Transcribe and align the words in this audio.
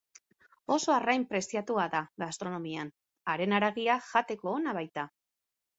Oso 0.75 0.93
arrain 0.93 1.25
preziatua 1.33 1.85
da 1.97 2.01
gastronomian, 2.25 2.93
haren 3.35 3.57
haragia 3.61 4.03
jateko 4.11 4.59
ona 4.61 4.77
baita. 4.81 5.07